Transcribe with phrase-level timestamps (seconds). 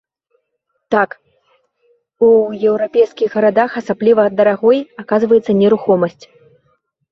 [0.95, 1.09] Так,
[2.29, 2.31] у
[2.71, 6.23] еўрапейскіх гарадах асабліва дарагой аказваецца нерухомасць.